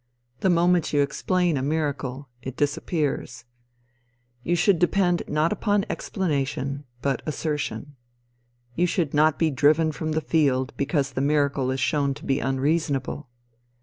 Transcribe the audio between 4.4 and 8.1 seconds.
You should depend not upon explanation, but assertion.